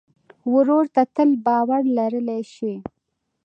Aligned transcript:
ورور 0.53 0.83
ته 0.95 1.03
تل 1.15 1.29
باور 1.45 1.81
لرلی 1.95 2.41
شې. 2.53 2.73